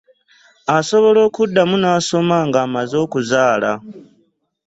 Asobola 0.77 1.19
okuddamu 1.27 1.75
n'asoma 1.79 2.37
ng'amaze 2.47 2.95
okuzaala. 3.05 3.71